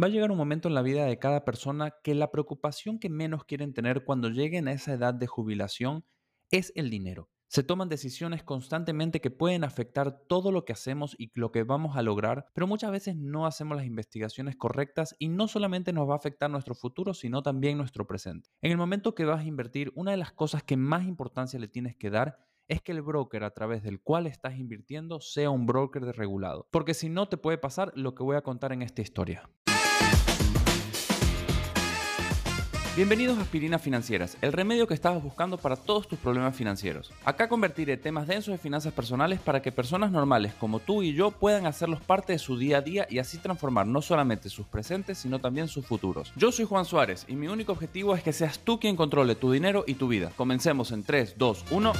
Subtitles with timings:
[0.00, 3.10] Va a llegar un momento en la vida de cada persona que la preocupación que
[3.10, 6.06] menos quieren tener cuando lleguen a esa edad de jubilación
[6.50, 7.28] es el dinero.
[7.48, 11.98] Se toman decisiones constantemente que pueden afectar todo lo que hacemos y lo que vamos
[11.98, 16.14] a lograr, pero muchas veces no hacemos las investigaciones correctas y no solamente nos va
[16.14, 18.48] a afectar nuestro futuro, sino también nuestro presente.
[18.62, 21.68] En el momento que vas a invertir, una de las cosas que más importancia le
[21.68, 22.38] tienes que dar
[22.68, 26.68] es que el broker a través del cual estás invirtiendo sea un broker de regulado,
[26.70, 29.50] porque si no te puede pasar lo que voy a contar en esta historia.
[33.00, 37.10] Bienvenidos a Aspirinas Financieras, el remedio que estabas buscando para todos tus problemas financieros.
[37.24, 41.30] Acá convertiré temas densos de finanzas personales para que personas normales como tú y yo
[41.30, 45.16] puedan hacerlos parte de su día a día y así transformar no solamente sus presentes,
[45.16, 46.30] sino también sus futuros.
[46.36, 49.50] Yo soy Juan Suárez y mi único objetivo es que seas tú quien controle tu
[49.50, 50.30] dinero y tu vida.
[50.36, 51.92] Comencemos en 3, 2, 1.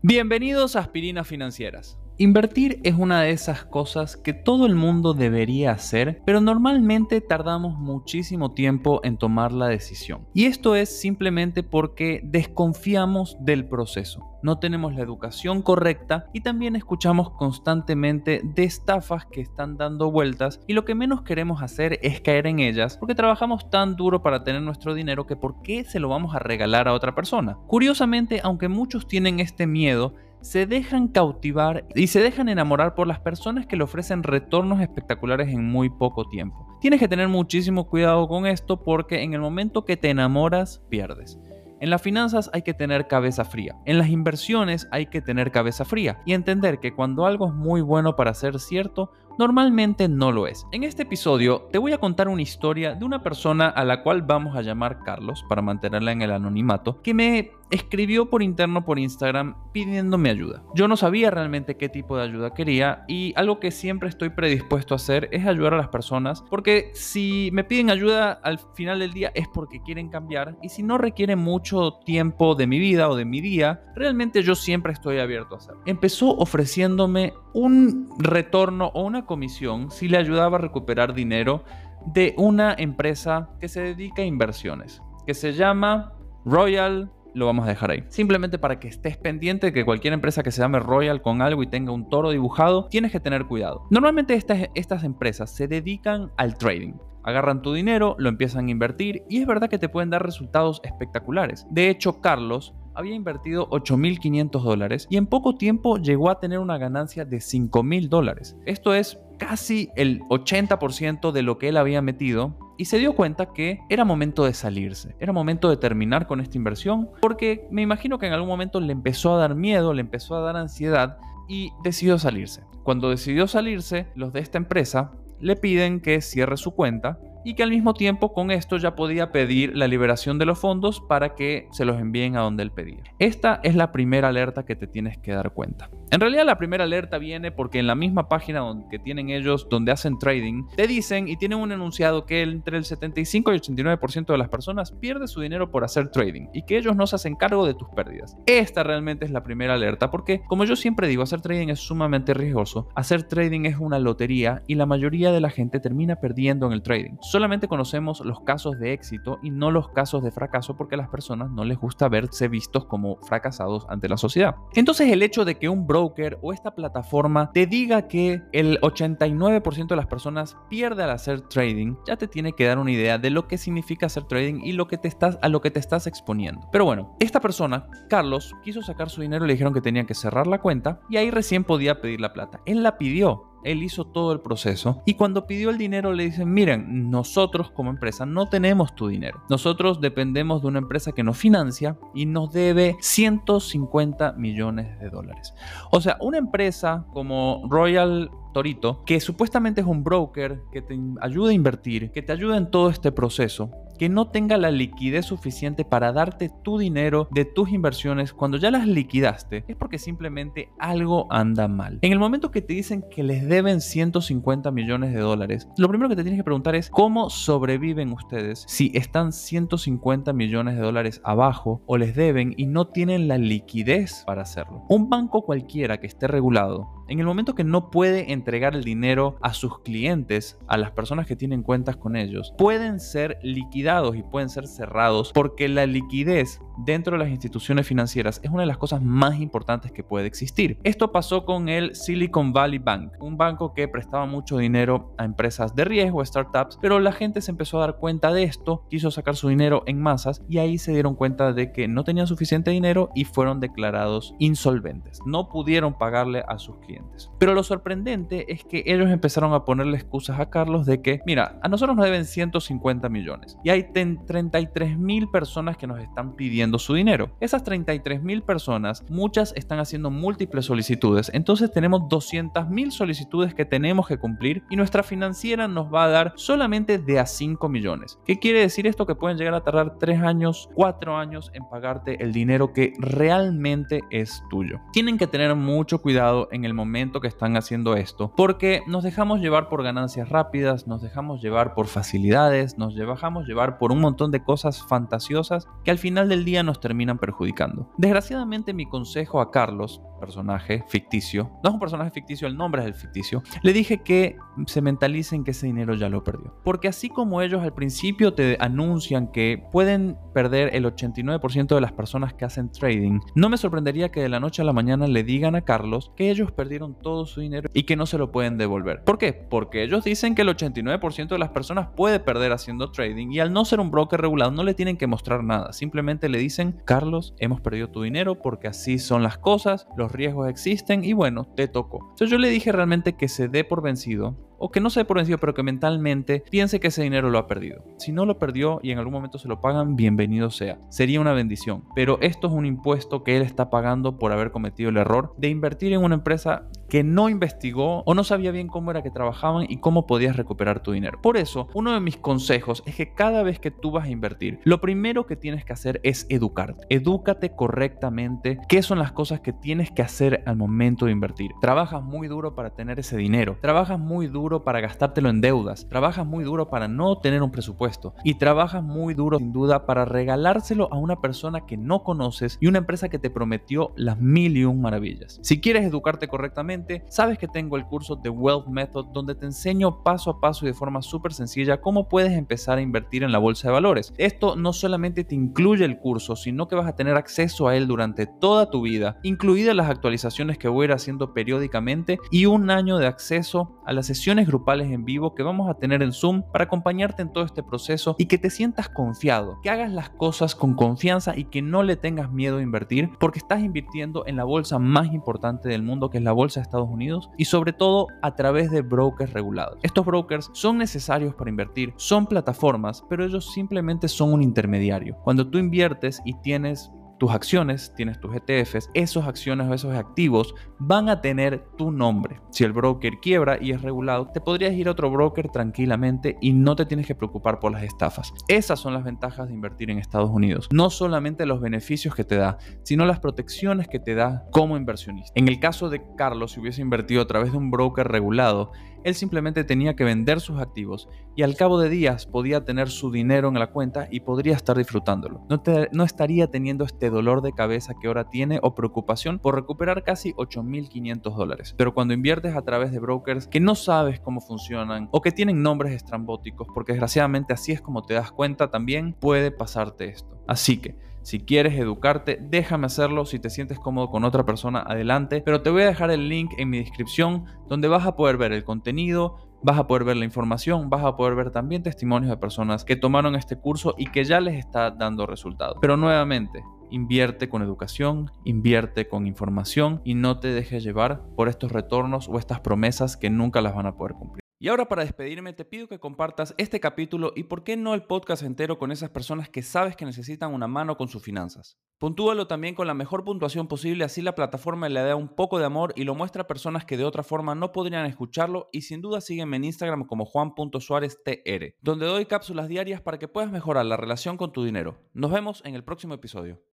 [0.00, 1.98] Bienvenidos a Aspirinas Financieras.
[2.18, 7.78] Invertir es una de esas cosas que todo el mundo debería hacer, pero normalmente tardamos
[7.78, 10.26] muchísimo tiempo en tomar la decisión.
[10.32, 14.24] Y esto es simplemente porque desconfiamos del proceso.
[14.42, 20.60] No tenemos la educación correcta y también escuchamos constantemente de estafas que están dando vueltas
[20.66, 24.42] y lo que menos queremos hacer es caer en ellas porque trabajamos tan duro para
[24.42, 27.58] tener nuestro dinero que por qué se lo vamos a regalar a otra persona.
[27.66, 33.20] Curiosamente, aunque muchos tienen este miedo, se dejan cautivar y se dejan enamorar por las
[33.20, 36.78] personas que le ofrecen retornos espectaculares en muy poco tiempo.
[36.80, 41.38] Tienes que tener muchísimo cuidado con esto porque en el momento que te enamoras, pierdes.
[41.78, 43.76] En las finanzas hay que tener cabeza fría.
[43.84, 47.82] En las inversiones hay que tener cabeza fría y entender que cuando algo es muy
[47.82, 50.66] bueno para ser cierto, normalmente no lo es.
[50.72, 54.22] En este episodio te voy a contar una historia de una persona a la cual
[54.22, 58.98] vamos a llamar Carlos para mantenerla en el anonimato, que me escribió por interno por
[58.98, 60.62] Instagram pidiéndome ayuda.
[60.74, 64.94] Yo no sabía realmente qué tipo de ayuda quería y algo que siempre estoy predispuesto
[64.94, 69.12] a hacer es ayudar a las personas porque si me piden ayuda al final del
[69.12, 73.16] día es porque quieren cambiar y si no requiere mucho tiempo de mi vida o
[73.16, 75.82] de mi día, realmente yo siempre estoy abierto a hacerlo.
[75.86, 81.64] Empezó ofreciéndome un retorno o una comisión si le ayudaba a recuperar dinero
[82.06, 86.12] de una empresa que se dedica a inversiones, que se llama
[86.44, 88.04] Royal lo vamos a dejar ahí.
[88.08, 91.62] Simplemente para que estés pendiente de que cualquier empresa que se llame Royal con algo
[91.62, 93.86] y tenga un toro dibujado, tienes que tener cuidado.
[93.90, 96.94] Normalmente estas, estas empresas se dedican al trading.
[97.22, 100.80] Agarran tu dinero, lo empiezan a invertir y es verdad que te pueden dar resultados
[100.82, 101.66] espectaculares.
[101.70, 106.78] De hecho, Carlos había invertido 8.500 dólares y en poco tiempo llegó a tener una
[106.78, 108.56] ganancia de 5.000 dólares.
[108.64, 113.52] Esto es casi el 80% de lo que él había metido y se dio cuenta
[113.52, 118.18] que era momento de salirse, era momento de terminar con esta inversión porque me imagino
[118.18, 121.72] que en algún momento le empezó a dar miedo, le empezó a dar ansiedad y
[121.82, 122.62] decidió salirse.
[122.82, 127.62] Cuando decidió salirse, los de esta empresa le piden que cierre su cuenta y que
[127.62, 131.68] al mismo tiempo con esto ya podía pedir la liberación de los fondos para que
[131.70, 133.04] se los envíen a donde él pedía.
[133.20, 135.88] Esta es la primera alerta que te tienes que dar cuenta.
[136.10, 139.68] En realidad la primera alerta viene porque en la misma página donde, que tienen ellos
[139.70, 144.26] donde hacen trading, te dicen y tienen un enunciado que entre el 75 y 89%
[144.26, 147.36] de las personas pierde su dinero por hacer trading y que ellos no se hacen
[147.36, 148.36] cargo de tus pérdidas.
[148.46, 152.34] Esta realmente es la primera alerta porque como yo siempre digo, hacer trading es sumamente
[152.34, 152.88] riesgoso.
[152.96, 156.82] Hacer trading es una lotería y la mayoría de la gente termina perdiendo en el
[156.82, 160.98] trading solamente conocemos los casos de éxito y no los casos de fracaso porque a
[160.98, 164.56] las personas no les gusta verse vistos como fracasados ante la sociedad.
[164.72, 169.86] Entonces el hecho de que un broker o esta plataforma te diga que el 89%
[169.86, 173.28] de las personas pierde al hacer trading, ya te tiene que dar una idea de
[173.28, 176.06] lo que significa hacer trading y lo que te estás, a lo que te estás
[176.06, 176.66] exponiendo.
[176.72, 180.14] Pero bueno, esta persona, Carlos, quiso sacar su dinero y le dijeron que tenía que
[180.14, 182.62] cerrar la cuenta y ahí recién podía pedir la plata.
[182.64, 186.52] Él la pidió él hizo todo el proceso y cuando pidió el dinero le dicen,
[186.52, 189.42] miren, nosotros como empresa no tenemos tu dinero.
[189.50, 195.54] Nosotros dependemos de una empresa que nos financia y nos debe 150 millones de dólares.
[195.90, 201.50] O sea, una empresa como Royal Torito, que supuestamente es un broker que te ayuda
[201.50, 205.84] a invertir, que te ayuda en todo este proceso, que no tenga la liquidez suficiente
[205.84, 211.26] para darte tu dinero de tus inversiones cuando ya las liquidaste, es porque simplemente algo
[211.30, 211.98] anda mal.
[212.02, 216.08] En el momento que te dicen que les deben 150 millones de dólares, lo primero
[216.08, 221.20] que te tienes que preguntar es cómo sobreviven ustedes si están 150 millones de dólares
[221.24, 224.84] abajo o les deben y no tienen la liquidez para hacerlo.
[224.88, 229.36] Un banco cualquiera que esté regulado en el momento que no puede entregar el dinero
[229.40, 234.22] a sus clientes, a las personas que tienen cuentas con ellos, pueden ser liquidados y
[234.22, 238.78] pueden ser cerrados porque la liquidez dentro de las instituciones financieras es una de las
[238.78, 240.78] cosas más importantes que puede existir.
[240.84, 245.74] Esto pasó con el Silicon Valley Bank, un banco que prestaba mucho dinero a empresas
[245.74, 249.36] de riesgo, startups, pero la gente se empezó a dar cuenta de esto, quiso sacar
[249.36, 253.10] su dinero en masas y ahí se dieron cuenta de que no tenían suficiente dinero
[253.14, 255.20] y fueron declarados insolventes.
[255.24, 256.95] No pudieron pagarle a sus clientes.
[257.38, 261.58] Pero lo sorprendente es que ellos empezaron a ponerle excusas a Carlos de que, mira,
[261.62, 266.78] a nosotros nos deben 150 millones y hay 33 mil personas que nos están pidiendo
[266.78, 267.30] su dinero.
[267.40, 273.64] Esas 33 mil personas, muchas están haciendo múltiples solicitudes, entonces tenemos 200 mil solicitudes que
[273.64, 278.18] tenemos que cumplir y nuestra financiera nos va a dar solamente de a 5 millones.
[278.24, 279.06] ¿Qué quiere decir esto?
[279.06, 284.00] Que pueden llegar a tardar 3 años, 4 años en pagarte el dinero que realmente
[284.10, 284.80] es tuyo.
[284.92, 286.85] Tienen que tener mucho cuidado en el momento
[287.20, 291.86] que están haciendo esto, porque nos dejamos llevar por ganancias rápidas, nos dejamos llevar por
[291.86, 296.62] facilidades, nos dejamos llevar por un montón de cosas fantasiosas que al final del día
[296.62, 297.90] nos terminan perjudicando.
[297.98, 302.88] Desgraciadamente mi consejo a Carlos, personaje ficticio, no es un personaje ficticio, el nombre es
[302.88, 304.36] el ficticio, le dije que
[304.66, 306.54] se mentalicen que ese dinero ya lo perdió.
[306.64, 311.92] Porque así como ellos al principio te anuncian que pueden perder el 89% de las
[311.92, 315.22] personas que hacen trading, no me sorprendería que de la noche a la mañana le
[315.22, 318.58] digan a Carlos que ellos perdieron todo su dinero y que no se lo pueden
[318.58, 319.02] devolver.
[319.04, 319.32] ¿Por qué?
[319.32, 323.52] Porque ellos dicen que el 89% de las personas puede perder haciendo trading y al
[323.52, 325.72] no ser un broker regulado no le tienen que mostrar nada.
[325.72, 330.48] Simplemente le dicen, Carlos, hemos perdido tu dinero porque así son las cosas, los riesgos
[330.48, 331.98] existen y bueno, te tocó.
[332.10, 335.16] Entonces yo le dije realmente que se dé por vencido o que no se por
[335.16, 337.84] vencido, pero que mentalmente piense que ese dinero lo ha perdido.
[337.98, 340.78] Si no lo perdió y en algún momento se lo pagan, bienvenido sea.
[340.88, 341.84] Sería una bendición.
[341.94, 345.48] Pero esto es un impuesto que él está pagando por haber cometido el error de
[345.48, 349.66] invertir en una empresa que no investigó o no sabía bien cómo era que trabajaban
[349.68, 351.20] y cómo podías recuperar tu dinero.
[351.22, 354.60] Por eso, uno de mis consejos es que cada vez que tú vas a invertir,
[354.64, 356.86] lo primero que tienes que hacer es educarte.
[356.88, 361.50] Edúcate correctamente qué son las cosas que tienes que hacer al momento de invertir.
[361.60, 363.58] Trabajas muy duro para tener ese dinero.
[363.60, 365.88] Trabajas muy duro para gastártelo en deudas.
[365.88, 368.14] Trabajas muy duro para no tener un presupuesto.
[368.24, 372.66] Y trabajas muy duro, sin duda, para regalárselo a una persona que no conoces y
[372.66, 375.38] una empresa que te prometió las mil y un maravillas.
[375.42, 376.75] Si quieres educarte correctamente,
[377.08, 380.68] sabes que tengo el curso de Wealth Method donde te enseño paso a paso y
[380.68, 384.12] de forma súper sencilla cómo puedes empezar a invertir en la bolsa de valores.
[384.18, 387.86] Esto no solamente te incluye el curso, sino que vas a tener acceso a él
[387.86, 392.70] durante toda tu vida, incluidas las actualizaciones que voy a ir haciendo periódicamente y un
[392.70, 396.42] año de acceso a las sesiones grupales en vivo que vamos a tener en Zoom
[396.52, 400.54] para acompañarte en todo este proceso y que te sientas confiado, que hagas las cosas
[400.54, 404.44] con confianza y que no le tengas miedo a invertir porque estás invirtiendo en la
[404.44, 408.34] bolsa más importante del mundo que es la bolsa Estados Unidos y sobre todo a
[408.34, 409.78] través de brokers regulados.
[409.82, 415.16] Estos brokers son necesarios para invertir, son plataformas, pero ellos simplemente son un intermediario.
[415.24, 420.54] Cuando tú inviertes y tienes tus acciones, tienes tus ETFs, esos acciones o esos activos
[420.78, 422.40] van a tener tu nombre.
[422.50, 426.52] Si el broker quiebra y es regulado, te podrías ir a otro broker tranquilamente y
[426.52, 428.32] no te tienes que preocupar por las estafas.
[428.48, 430.68] Esas son las ventajas de invertir en Estados Unidos.
[430.72, 435.32] No solamente los beneficios que te da, sino las protecciones que te da como inversionista.
[435.34, 438.72] En el caso de Carlos, si hubiese invertido a través de un broker regulado,
[439.06, 443.12] él simplemente tenía que vender sus activos y al cabo de días podía tener su
[443.12, 445.46] dinero en la cuenta y podría estar disfrutándolo.
[445.92, 450.32] No, estaría teniendo este dolor de cabeza que ahora tiene o preocupación por recuperar casi
[450.32, 451.72] 8.500 dólares.
[451.78, 455.62] Pero cuando inviertes a través de brokers que no sabes cómo funcionan o que tienen
[455.62, 460.42] nombres estrambóticos, porque desgraciadamente así es como te das cuenta, también puede pasarte esto.
[460.48, 463.26] Así que si quieres educarte, déjame hacerlo.
[463.26, 465.42] Si te sientes cómodo con otra persona, adelante.
[465.44, 468.52] Pero te voy a dejar el link en mi descripción donde vas a poder ver
[468.52, 472.36] el contenido, vas a poder ver la información, vas a poder ver también testimonios de
[472.36, 475.78] personas que tomaron este curso y que ya les está dando resultados.
[475.80, 481.72] Pero nuevamente, invierte con educación, invierte con información y no te dejes llevar por estos
[481.72, 484.45] retornos o estas promesas que nunca las van a poder cumplir.
[484.58, 488.04] Y ahora para despedirme te pido que compartas este capítulo y por qué no el
[488.04, 491.78] podcast entero con esas personas que sabes que necesitan una mano con sus finanzas.
[491.98, 495.66] Puntúalo también con la mejor puntuación posible, así la plataforma le da un poco de
[495.66, 499.02] amor y lo muestra a personas que de otra forma no podrían escucharlo y sin
[499.02, 503.98] duda sígueme en Instagram como juan.suáreztr, donde doy cápsulas diarias para que puedas mejorar la
[503.98, 504.96] relación con tu dinero.
[505.12, 506.62] Nos vemos en el próximo episodio.